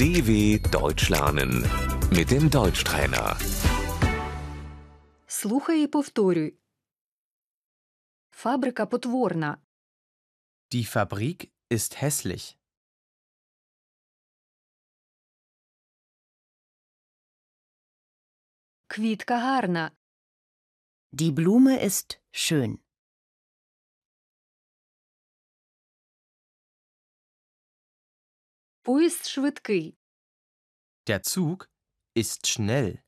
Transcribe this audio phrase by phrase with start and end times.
[0.00, 1.52] DW Deutsch lernen
[2.10, 3.36] mit dem Deutschtrainer.
[5.26, 6.54] Слухай і повторюй.
[8.30, 9.58] Фабрика потворна.
[10.72, 12.56] Die Fabrik ist hässlich.
[18.86, 19.90] Квітка гарна.
[21.12, 22.78] Die Blume ist schön.
[28.82, 29.98] Поїзд швидкий.
[31.06, 31.68] Der Zug
[32.16, 32.98] ist schnell.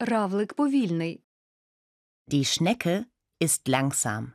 [0.00, 1.24] Равлик повільний.
[2.28, 3.04] Die Schnecke
[3.40, 4.32] ist langsam.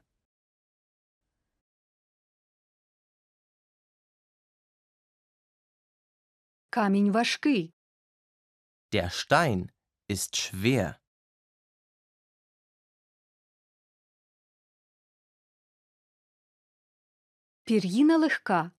[6.70, 7.74] Камінь важкий.
[8.92, 9.70] Der Stein
[10.10, 10.96] ist schwer.
[17.68, 18.72] Пір'їна легка.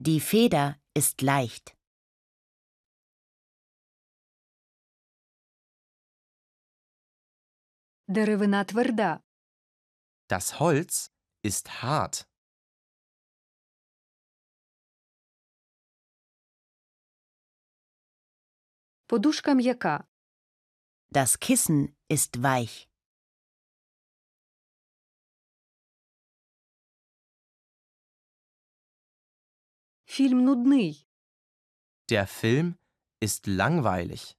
[0.00, 1.74] Die Feder ist leicht.
[8.08, 9.20] Деревина тверда.
[10.28, 11.10] Das Holz
[11.42, 12.26] ist hart.
[19.06, 20.06] Подушка м'яка.
[21.10, 22.88] Das Kissen ist weich.
[30.12, 31.06] Фільм нудний.
[32.08, 32.74] Der Film
[33.20, 34.36] ist langweilig.